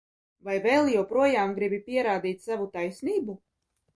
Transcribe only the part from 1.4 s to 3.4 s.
gribi pierādīt savu taisnību?